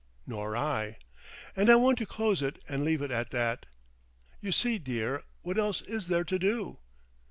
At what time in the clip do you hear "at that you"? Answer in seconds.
3.11-4.51